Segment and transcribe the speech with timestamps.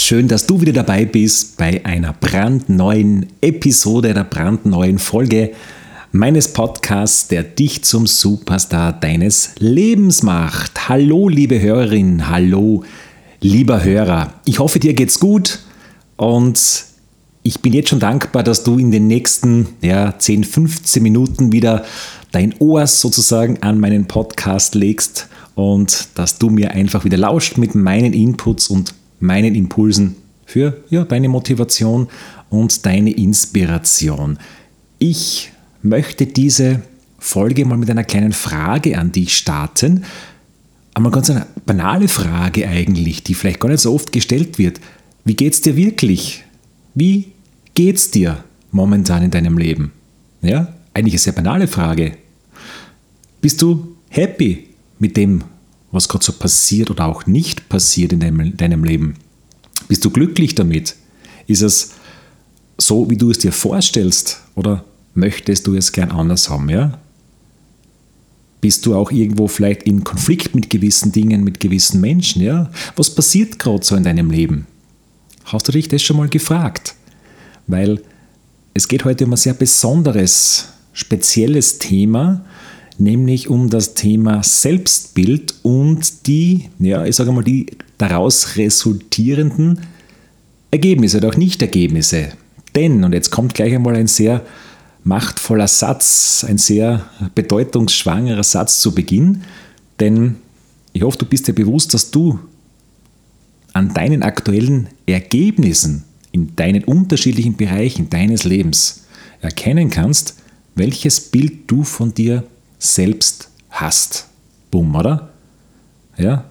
[0.00, 5.50] Schön, dass du wieder dabei bist bei einer brandneuen Episode, einer brandneuen Folge
[6.12, 10.88] meines Podcasts, der dich zum Superstar deines Lebens macht.
[10.88, 12.84] Hallo, liebe Hörerin, hallo,
[13.40, 14.34] lieber Hörer.
[14.44, 15.58] Ich hoffe, dir geht's gut
[16.16, 16.84] und
[17.42, 21.84] ich bin jetzt schon dankbar, dass du in den nächsten ja, 10, 15 Minuten wieder
[22.30, 27.74] dein Ohr sozusagen an meinen Podcast legst und dass du mir einfach wieder lauscht mit
[27.74, 30.16] meinen Inputs und meinen Impulsen
[30.46, 32.08] für ja, deine Motivation
[32.50, 34.38] und deine Inspiration.
[34.98, 35.52] Ich
[35.82, 36.82] möchte diese
[37.18, 40.04] Folge mal mit einer kleinen Frage an dich starten.
[40.94, 44.80] Aber ganz eine banale Frage eigentlich, die vielleicht gar nicht so oft gestellt wird.
[45.24, 46.44] Wie geht's dir wirklich?
[46.94, 47.32] Wie
[47.74, 49.92] geht's dir momentan in deinem Leben?
[50.42, 52.16] Ja, eigentlich eine sehr banale Frage.
[53.40, 55.44] Bist du happy mit dem,
[55.90, 59.14] was gerade so passiert oder auch nicht passiert in deinem, deinem Leben?
[59.88, 60.96] Bist du glücklich damit?
[61.46, 61.94] Ist es
[62.76, 66.68] so, wie du es dir vorstellst oder möchtest du es gern anders haben?
[66.68, 66.98] Ja?
[68.60, 72.42] Bist du auch irgendwo vielleicht in Konflikt mit gewissen Dingen, mit gewissen Menschen?
[72.42, 72.70] Ja?
[72.96, 74.66] Was passiert gerade so in deinem Leben?
[75.44, 76.94] Hast du dich das schon mal gefragt?
[77.66, 78.02] Weil
[78.74, 82.44] es geht heute um ein sehr besonderes, spezielles Thema,
[82.98, 87.66] nämlich um das Thema Selbstbild und die, ja, ich sage mal, die
[87.96, 89.80] daraus resultierenden
[90.70, 92.30] Ergebnisse oder auch Nichtergebnisse.
[92.74, 94.44] Denn, und jetzt kommt gleich einmal ein sehr
[95.04, 99.42] machtvoller Satz, ein sehr bedeutungsschwangerer Satz zu Beginn,
[100.00, 100.36] denn
[100.92, 102.38] ich hoffe, du bist dir bewusst, dass du
[103.72, 109.04] an deinen aktuellen Ergebnissen in deinen unterschiedlichen Bereichen deines Lebens
[109.40, 110.36] erkennen kannst,
[110.74, 112.44] welches Bild du von dir
[112.78, 114.28] selbst hast.
[114.70, 115.30] Bumm, oder?
[116.16, 116.44] Ja,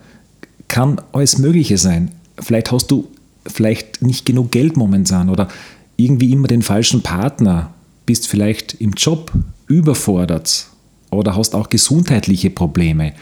[0.67, 2.11] kann alles Mögliche sein.
[2.39, 3.07] Vielleicht hast du
[3.45, 5.47] vielleicht nicht genug Geld momentan oder
[5.95, 7.73] irgendwie immer den falschen Partner,
[8.05, 9.31] bist vielleicht im Job
[9.67, 10.67] überfordert
[11.09, 13.13] oder hast auch gesundheitliche Probleme.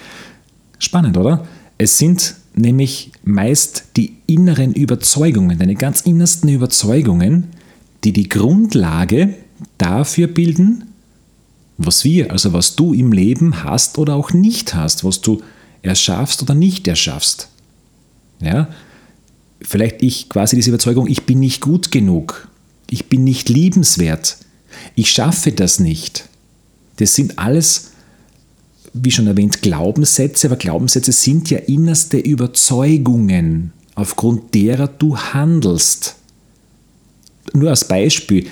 [0.79, 1.47] Spannend, oder?
[1.77, 7.47] Es sind nämlich meist die inneren Überzeugungen, deine ganz innersten Überzeugungen,
[8.03, 9.35] die die Grundlage
[9.77, 10.85] dafür bilden,
[11.77, 15.41] was wir, also was du im Leben hast oder auch nicht hast, was du
[15.81, 17.49] erschaffst oder nicht erschaffst.
[18.41, 18.69] Ja?
[19.61, 22.47] Vielleicht ich quasi diese Überzeugung, ich bin nicht gut genug,
[22.89, 24.37] ich bin nicht liebenswert,
[24.95, 26.29] ich schaffe das nicht.
[26.97, 27.91] Das sind alles,
[28.93, 36.15] wie schon erwähnt, Glaubenssätze, aber Glaubenssätze sind ja innerste Überzeugungen, aufgrund derer du handelst.
[37.53, 38.47] Nur als Beispiel,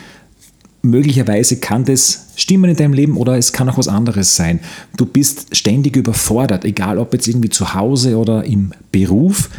[0.83, 4.59] möglicherweise kann das stimmen in deinem Leben oder es kann auch was anderes sein.
[4.95, 9.49] Du bist ständig überfordert, egal ob jetzt irgendwie zu Hause oder im Beruf,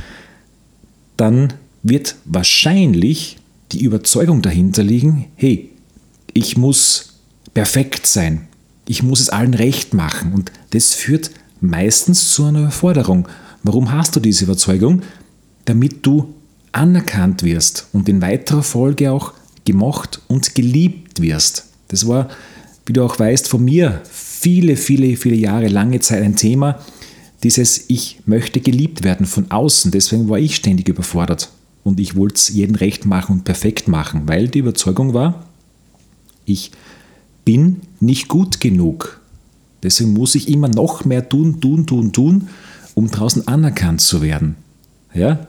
[1.17, 3.39] dann wird wahrscheinlich
[3.73, 5.71] die Überzeugung dahinter liegen, hey,
[6.35, 7.15] ich muss
[7.55, 8.47] perfekt sein,
[8.87, 11.31] ich muss es allen recht machen und das führt
[11.61, 13.29] meistens zu einer Überforderung.
[13.63, 15.03] Warum hast du diese Überzeugung?
[15.65, 16.35] Damit du
[16.73, 19.33] anerkannt wirst und in weiterer Folge auch
[19.65, 21.67] gemocht und geliebt wirst.
[21.89, 22.29] Das war,
[22.87, 26.79] wie du auch weißt, von mir viele, viele, viele Jahre, lange Zeit ein Thema,
[27.43, 29.91] dieses Ich möchte geliebt werden von außen.
[29.91, 31.51] Deswegen war ich ständig überfordert
[31.83, 35.47] und ich wollte es jedem recht machen und perfekt machen, weil die Überzeugung war,
[36.47, 36.73] ich
[37.45, 39.21] bin nicht gut genug.
[39.83, 42.49] Deswegen muss ich immer noch mehr tun, tun, tun, tun,
[42.95, 44.57] um draußen anerkannt zu werden.
[45.13, 45.47] Ja?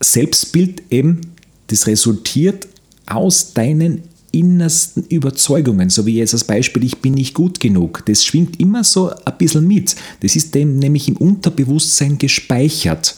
[0.00, 1.20] Selbstbild eben,
[1.66, 2.66] das resultiert
[3.14, 8.24] aus deinen innersten Überzeugungen, so wie jetzt als Beispiel, ich bin nicht gut genug, das
[8.24, 9.94] schwingt immer so ein bisschen mit.
[10.20, 13.16] Das ist dem nämlich im Unterbewusstsein gespeichert.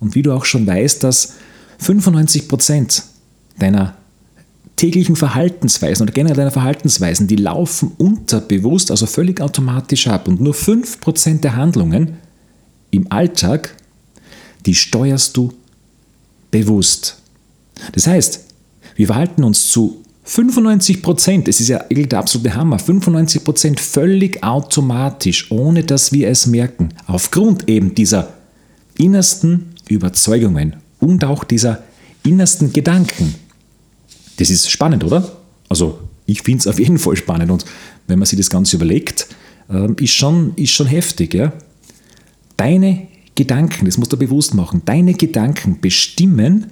[0.00, 1.34] Und wie du auch schon weißt, dass
[1.82, 3.02] 95%
[3.58, 3.96] deiner
[4.76, 10.26] täglichen Verhaltensweisen oder generell deiner Verhaltensweisen, die laufen unterbewusst, also völlig automatisch ab.
[10.26, 12.16] Und nur 5% der Handlungen
[12.90, 13.76] im Alltag,
[14.64, 15.52] die steuerst du
[16.50, 17.18] bewusst.
[17.92, 18.46] Das heißt,
[18.96, 24.42] wir verhalten uns zu 95 Prozent, es ist ja der absolute Hammer, 95 Prozent völlig
[24.44, 28.34] automatisch, ohne dass wir es merken, aufgrund eben dieser
[28.96, 31.82] innersten Überzeugungen und auch dieser
[32.22, 33.34] innersten Gedanken.
[34.36, 35.36] Das ist spannend, oder?
[35.68, 37.64] Also ich finde es auf jeden Fall spannend und
[38.06, 39.26] wenn man sich das Ganze überlegt,
[39.68, 41.34] ähm, ist schon, ist schon heftig.
[41.34, 41.52] Ja?
[42.56, 46.66] Deine Gedanken, das musst du bewusst machen, deine Gedanken bestimmen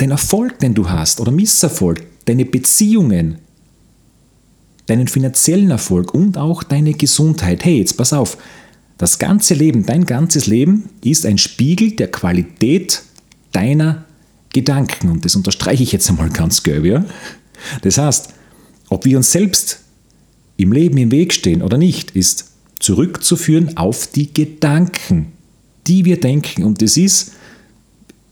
[0.00, 3.38] den Erfolg, den du hast oder Misserfolg, deine Beziehungen,
[4.86, 7.64] deinen finanziellen Erfolg und auch deine Gesundheit.
[7.64, 8.36] Hey, jetzt pass auf,
[8.98, 13.02] das ganze Leben, dein ganzes Leben ist ein Spiegel der Qualität
[13.52, 14.04] deiner
[14.52, 15.10] Gedanken.
[15.10, 16.84] Und das unterstreiche ich jetzt einmal ganz gelb.
[16.84, 17.04] Ja?
[17.82, 18.32] Das heißt,
[18.88, 19.80] ob wir uns selbst
[20.56, 25.32] im Leben im Weg stehen oder nicht, ist zurückzuführen auf die Gedanken,
[25.86, 26.62] die wir denken.
[26.62, 27.32] Und das ist,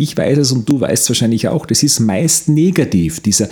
[0.03, 3.21] ich weiß es und du weißt es wahrscheinlich auch, das ist meist negativ.
[3.21, 3.49] Dieser,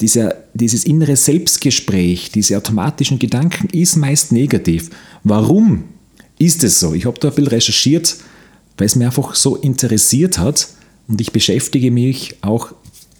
[0.00, 4.90] dieser, dieses innere Selbstgespräch, diese automatischen Gedanken ist meist negativ.
[5.24, 5.84] Warum
[6.38, 6.94] ist es so?
[6.94, 8.16] Ich habe da bisschen recherchiert,
[8.78, 10.68] weil es mir einfach so interessiert hat
[11.06, 12.72] und ich beschäftige mich auch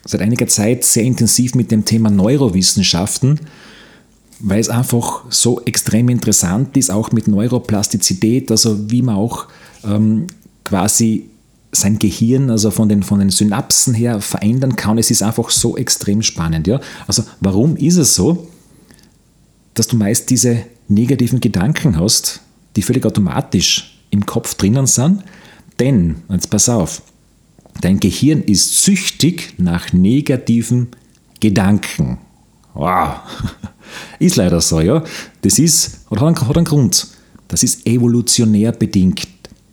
[0.04, 3.40] seit einiger Zeit sehr intensiv mit dem Thema Neurowissenschaften,
[4.38, 9.48] weil es einfach so extrem interessant ist, auch mit Neuroplastizität, also wie man auch
[9.84, 10.28] ähm,
[10.64, 11.26] quasi
[11.72, 14.98] sein Gehirn, also von den, von den Synapsen her verändern kann.
[14.98, 16.66] Es ist einfach so extrem spannend.
[16.66, 16.80] Ja?
[17.06, 18.48] Also warum ist es so,
[19.74, 22.40] dass du meist diese negativen Gedanken hast,
[22.76, 25.22] die völlig automatisch im Kopf drinnen sind?
[25.78, 27.02] Denn, jetzt pass auf,
[27.80, 30.88] dein Gehirn ist süchtig nach negativen
[31.38, 32.18] Gedanken.
[32.74, 33.20] Wow.
[34.20, 35.02] Ist leider so, ja.
[35.42, 37.08] Das ist, oder hat einen Grund.
[37.48, 39.26] Das ist evolutionär bedingt.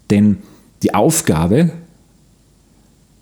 [0.09, 0.37] Denn
[0.81, 1.71] die Aufgabe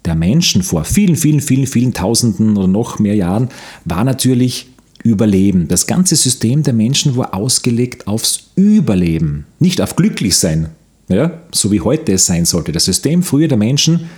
[0.06, 3.50] der Menschen vor vielen, vielen, vielen, vielen Tausenden oder noch mehr Jahren
[3.86, 4.68] war natürlich
[5.04, 5.68] Überleben.
[5.68, 10.70] Das ganze System der Menschen war ausgelegt aufs Überleben, nicht auf Glücklichsein,
[11.10, 12.72] ja, so wie heute es sein sollte.
[12.72, 14.10] Das System früher der Menschen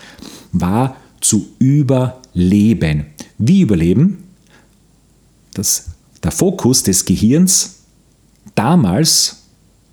[0.54, 3.08] war zu überleben.
[3.38, 4.24] Wie überleben?
[5.54, 5.88] Das,
[6.24, 7.80] der Fokus des Gehirns
[8.56, 9.44] damals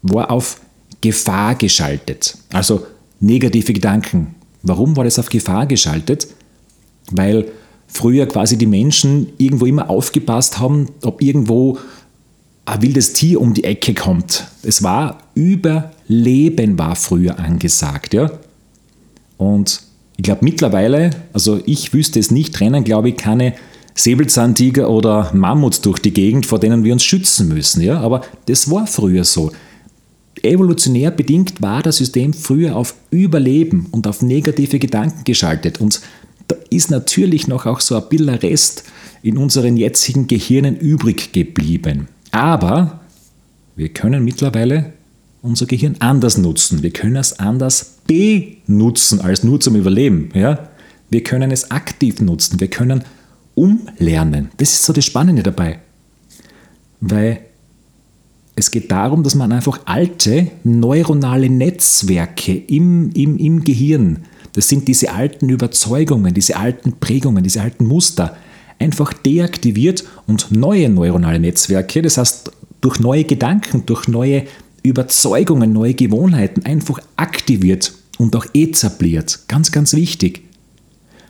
[0.03, 0.61] war auf
[1.01, 2.39] Gefahr geschaltet.
[2.53, 2.87] Also
[3.19, 6.27] negative Gedanken, Warum war das auf Gefahr geschaltet?
[7.11, 7.47] Weil
[7.87, 11.79] früher quasi die Menschen irgendwo immer aufgepasst haben, ob irgendwo
[12.65, 14.47] ein wildes Tier um die Ecke kommt.
[14.63, 18.31] Es war Überleben war früher angesagt, ja.
[19.37, 19.83] Und
[20.17, 23.53] ich glaube mittlerweile, also ich wüsste es nicht, rennen glaube ich keine
[23.95, 28.01] Säbelzahntiger oder Mammuts durch die Gegend, vor denen wir uns schützen müssen, ja.
[28.01, 29.53] Aber das war früher so
[30.45, 35.81] evolutionär bedingt war das System früher auf Überleben und auf negative Gedanken geschaltet.
[35.81, 36.01] Und
[36.49, 38.85] da ist natürlich noch auch so ein bisschen Rest
[39.23, 42.09] in unseren jetzigen Gehirnen übrig geblieben.
[42.31, 43.01] Aber
[43.77, 44.93] wir können mittlerweile
[45.43, 46.83] unser Gehirn anders nutzen.
[46.83, 50.31] Wir können es anders benutzen als nur zum Überleben.
[50.35, 50.71] Ja?
[51.11, 52.61] Wir können es aktiv nutzen.
[52.61, 53.05] Wir können
[53.55, 54.51] umlernen.
[54.57, 55.81] Das ist so das Spannende dabei.
[57.01, 57.41] Weil
[58.57, 64.87] es geht darum, dass man einfach alte neuronale Netzwerke im, im, im Gehirn, das sind
[64.87, 68.37] diese alten Überzeugungen, diese alten Prägungen, diese alten Muster,
[68.79, 74.45] einfach deaktiviert und neue neuronale Netzwerke, das heißt durch neue Gedanken, durch neue
[74.83, 79.41] Überzeugungen, neue Gewohnheiten einfach aktiviert und auch etabliert.
[79.49, 80.43] Ganz, ganz wichtig.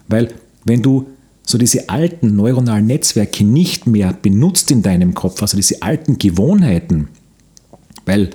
[0.09, 0.35] Weil
[0.65, 1.07] wenn du
[1.47, 7.09] so diese alten neuronalen Netzwerke nicht mehr benutzt in deinem Kopf, also diese alten Gewohnheiten,
[8.07, 8.31] weil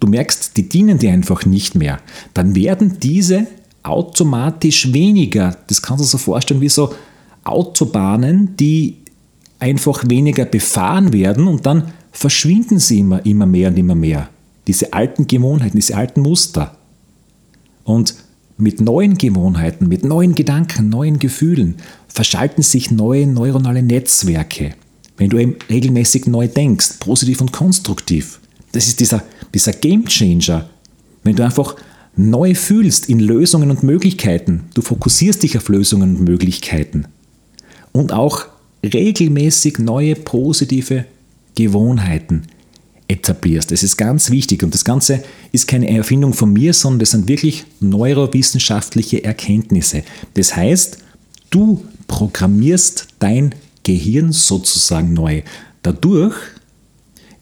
[0.00, 2.00] du merkst, die dienen dir einfach nicht mehr,
[2.34, 3.46] dann werden diese
[3.82, 5.56] automatisch weniger.
[5.66, 6.94] Das kannst du so vorstellen wie so
[7.44, 8.98] Autobahnen, die
[9.58, 14.28] einfach weniger befahren werden und dann verschwinden sie immer, immer mehr und immer mehr.
[14.66, 16.76] Diese alten Gewohnheiten, diese alten Muster.
[17.84, 18.14] Und
[18.58, 21.76] mit neuen Gewohnheiten, mit neuen Gedanken, neuen Gefühlen
[22.08, 24.74] verschalten sich neue neuronale Netzwerke.
[25.16, 28.40] Wenn du eben regelmäßig neu denkst, positiv und konstruktiv.
[28.72, 29.22] Das ist dieser,
[29.54, 30.68] dieser Game Changer.
[31.22, 31.76] Wenn du einfach
[32.16, 37.06] neu fühlst in Lösungen und Möglichkeiten, du fokussierst dich auf Lösungen und Möglichkeiten
[37.92, 38.46] und auch
[38.84, 41.04] regelmäßig neue positive
[41.54, 42.42] Gewohnheiten
[43.08, 43.70] etablierst.
[43.70, 47.28] Das ist ganz wichtig und das Ganze ist keine Erfindung von mir, sondern das sind
[47.28, 50.02] wirklich neurowissenschaftliche Erkenntnisse.
[50.34, 50.98] Das heißt,
[51.50, 55.42] du programmierst dein Gehirn sozusagen neu.
[55.82, 56.34] Dadurch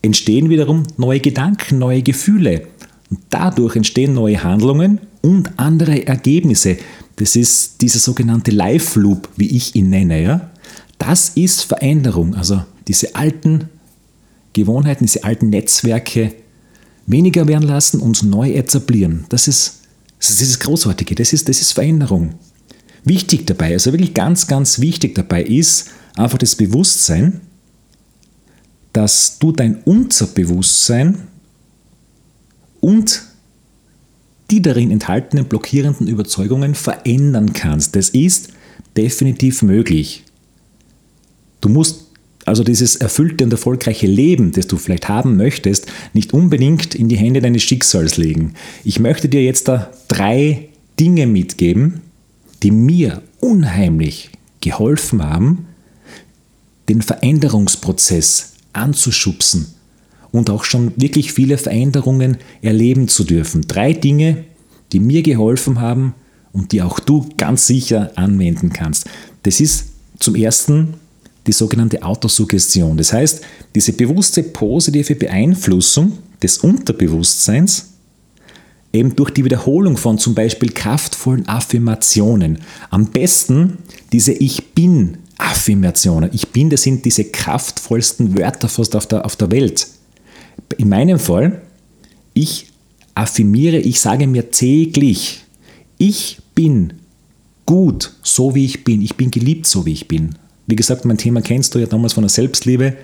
[0.03, 2.67] entstehen wiederum neue Gedanken, neue Gefühle.
[3.11, 6.79] Und dadurch entstehen neue Handlungen und andere Ergebnisse.
[7.17, 10.23] Das ist dieser sogenannte Life Loop, wie ich ihn nenne.
[10.23, 10.51] Ja?
[10.99, 12.35] Das ist Veränderung.
[12.35, 13.69] Also diese alten
[14.53, 16.33] Gewohnheiten, diese alten Netzwerke
[17.07, 19.27] weniger werden lassen und neu etablieren.
[19.29, 19.81] Das ist
[20.21, 22.35] das, ist das Großartige, das ist, das ist Veränderung.
[23.05, 27.41] Wichtig dabei, also wirklich ganz, ganz wichtig dabei ist einfach das Bewusstsein,
[28.93, 31.19] dass du dein Unterbewusstsein
[32.81, 33.23] und
[34.51, 37.95] die darin enthaltenen blockierenden Überzeugungen verändern kannst.
[37.95, 38.49] Das ist
[38.97, 40.25] definitiv möglich.
[41.61, 42.07] Du musst
[42.47, 47.17] also dieses erfüllte und erfolgreiche Leben, das du vielleicht haben möchtest, nicht unbedingt in die
[47.17, 48.55] Hände deines Schicksals legen.
[48.83, 50.69] Ich möchte dir jetzt da drei
[50.99, 52.01] Dinge mitgeben,
[52.63, 54.31] die mir unheimlich
[54.61, 55.67] geholfen haben,
[56.89, 59.67] den Veränderungsprozess anzuschubsen
[60.33, 63.63] und auch schon wirklich viele Veränderungen erleben zu dürfen.
[63.67, 64.45] Drei Dinge,
[64.93, 66.15] die mir geholfen haben
[66.53, 69.09] und die auch du ganz sicher anwenden kannst.
[69.43, 69.87] Das ist
[70.19, 70.95] zum ersten
[71.47, 72.97] die sogenannte Autosuggestion.
[72.97, 73.43] Das heißt,
[73.75, 77.91] diese bewusste positive Beeinflussung des Unterbewusstseins
[78.93, 82.59] eben durch die Wiederholung von zum Beispiel kraftvollen Affirmationen.
[82.91, 83.79] Am besten
[84.13, 86.31] diese Ich bin Affirmationen.
[86.33, 89.87] Ich bin, das sind diese kraftvollsten Wörter fast auf der, auf der Welt.
[90.77, 91.63] In meinem Fall,
[92.35, 92.67] ich
[93.15, 95.45] affirmiere, ich sage mir täglich,
[95.99, 96.95] ich bin
[97.67, 99.03] gut, so wie ich bin.
[99.03, 100.35] Ich bin geliebt, so wie ich bin.
[100.67, 102.97] Wie gesagt, mein Thema kennst du ja damals von der Selbstliebe.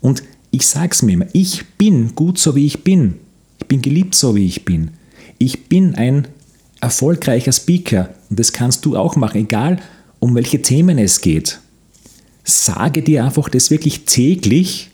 [0.00, 3.14] Und ich sage es mir immer, ich bin gut, so wie ich bin.
[3.58, 4.90] Ich bin geliebt, so wie ich bin.
[5.38, 6.28] Ich bin ein
[6.80, 9.78] erfolgreicher Speaker und das kannst du auch machen, egal
[10.18, 11.60] um welche Themen es geht.
[12.48, 14.90] Sage dir einfach das wirklich täglich,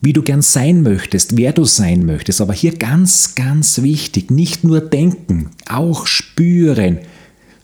[0.00, 2.40] wie du gern sein möchtest, wer du sein möchtest.
[2.40, 6.98] Aber hier ganz, ganz wichtig, nicht nur denken, auch spüren.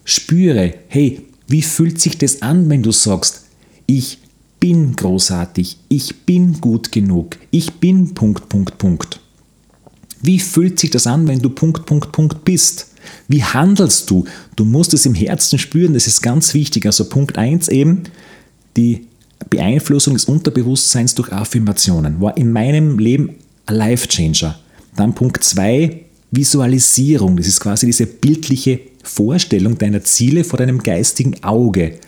[0.04, 3.44] Spüre, hey, wie fühlt sich das an, wenn du sagst,
[3.86, 4.18] ich
[4.58, 9.20] bin großartig, ich bin gut genug, ich bin Punkt, Punkt, Punkt.
[10.20, 12.88] Wie fühlt sich das an, wenn du Punkt, Punkt, Punkt bist?
[13.28, 14.24] Wie handelst du?
[14.56, 16.86] Du musst es im Herzen spüren, das ist ganz wichtig.
[16.86, 18.04] Also Punkt 1 eben,
[18.76, 19.06] die
[19.50, 23.36] Beeinflussung des Unterbewusstseins durch Affirmationen war in meinem Leben
[23.66, 24.58] ein Life Changer.
[24.96, 27.36] Dann Punkt 2, Visualisierung.
[27.36, 31.98] Das ist quasi diese bildliche Vorstellung deiner Ziele vor deinem geistigen Auge.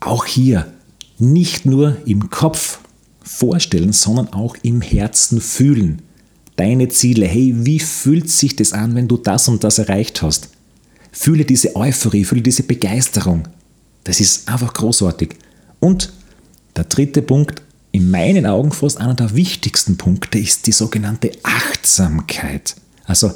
[0.00, 0.72] Auch hier
[1.18, 2.80] nicht nur im Kopf
[3.22, 6.02] vorstellen, sondern auch im Herzen fühlen.
[6.56, 10.50] Deine Ziele, hey, wie fühlt sich das an, wenn du das und das erreicht hast?
[11.10, 13.48] Fühle diese Euphorie, fühle diese Begeisterung.
[14.04, 15.36] Das ist einfach großartig.
[15.80, 16.12] Und
[16.76, 22.74] der dritte Punkt, in meinen Augen fast einer der wichtigsten Punkte, ist die sogenannte Achtsamkeit.
[23.04, 23.32] Also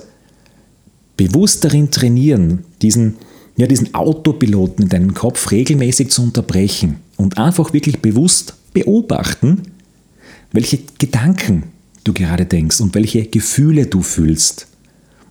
[1.16, 3.16] bewusst darin trainieren, diesen,
[3.56, 9.62] ja, diesen Autopiloten in deinem Kopf regelmäßig zu unterbrechen und einfach wirklich bewusst beobachten,
[10.52, 11.64] welche Gedanken
[12.06, 14.66] du gerade denkst und welche Gefühle du fühlst.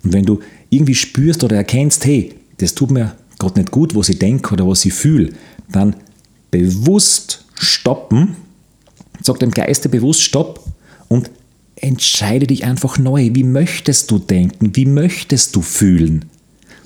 [0.03, 0.39] Und wenn du
[0.69, 4.67] irgendwie spürst oder erkennst, hey, das tut mir gerade nicht gut, was ich denke oder
[4.67, 5.33] was ich fühle,
[5.71, 5.95] dann
[6.51, 8.35] bewusst stoppen,
[9.21, 10.65] sag dem Geiste bewusst Stopp
[11.07, 11.29] und
[11.75, 13.31] entscheide dich einfach neu.
[13.33, 14.75] Wie möchtest du denken?
[14.75, 16.25] Wie möchtest du fühlen?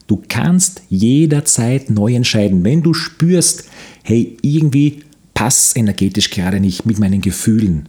[0.08, 2.64] Du kannst jederzeit neu entscheiden.
[2.64, 3.66] Wenn du spürst,
[4.04, 5.04] hey, irgendwie
[5.36, 7.88] passt energetisch gerade nicht mit meinen Gefühlen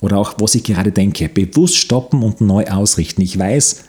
[0.00, 3.22] oder auch was ich gerade denke, bewusst stoppen und neu ausrichten.
[3.22, 3.84] Ich weiß,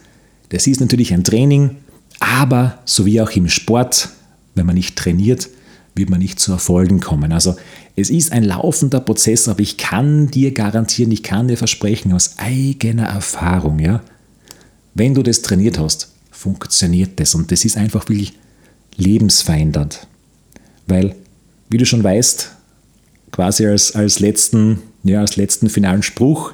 [0.49, 1.77] das ist natürlich ein Training,
[2.19, 4.09] aber so wie auch im Sport,
[4.55, 5.49] wenn man nicht trainiert,
[5.95, 7.31] wird man nicht zu Erfolgen kommen.
[7.31, 7.55] Also
[7.95, 12.35] es ist ein laufender Prozess, aber ich kann dir garantieren, ich kann dir versprechen aus
[12.37, 14.01] eigener Erfahrung, ja,
[14.93, 18.33] wenn du das trainiert hast, funktioniert das und das ist einfach wirklich
[18.97, 20.07] lebensverändernd.
[20.87, 21.15] Weil,
[21.69, 22.51] wie du schon weißt,
[23.31, 26.53] quasi als, als, letzten, ja, als letzten finalen Spruch,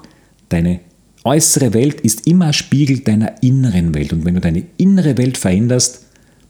[0.50, 0.80] deine
[1.24, 4.13] äußere Welt ist immer Spiegel deiner inneren Welt.
[4.13, 6.06] Und wenn du deine innere Welt veränderst,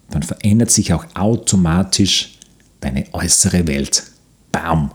[0.09, 2.37] dann verändert sich auch automatisch
[2.79, 4.03] deine äußere Welt.
[4.51, 4.91] Bam!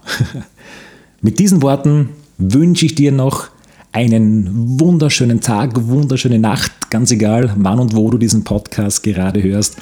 [1.21, 3.49] Mit diesen Worten wünsche ich dir noch
[3.93, 9.77] einen wunderschönen Tag, wunderschöne Nacht, ganz egal, wann und wo du diesen Podcast gerade hörst.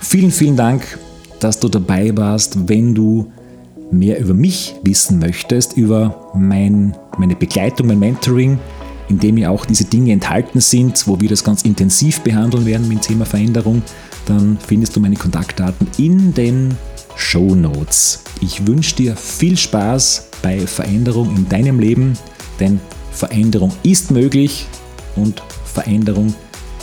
[0.00, 0.98] Vielen, vielen Dank,
[1.40, 2.68] dass du dabei warst.
[2.68, 3.32] Wenn du
[3.90, 8.58] mehr über mich wissen möchtest, über mein, meine Begleitung, mein Mentoring,
[9.08, 12.88] in dem ja auch diese Dinge enthalten sind, wo wir das ganz intensiv behandeln werden
[12.88, 13.82] mit dem Thema Veränderung,
[14.26, 16.74] dann findest du meine Kontaktdaten in den
[17.16, 18.24] Show Notes.
[18.40, 22.18] Ich wünsche dir viel Spaß bei Veränderung in deinem Leben,
[22.60, 22.80] denn
[23.12, 24.66] Veränderung ist möglich
[25.14, 26.34] und Veränderung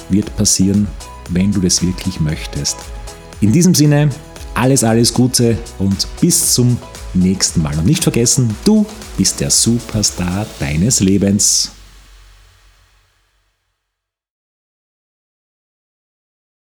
[0.10, 0.88] wird passieren,
[1.30, 2.78] wenn du das wirklich möchtest.
[3.42, 4.10] In diesem Sinne,
[4.56, 6.78] alles, alles Gute und bis zum
[7.14, 7.78] nächsten Mal.
[7.78, 8.86] Und nicht vergessen, du
[9.18, 11.72] bist der Superstar deines Lebens.